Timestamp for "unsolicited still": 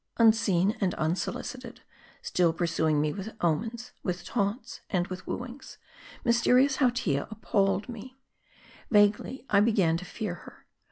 0.95-2.53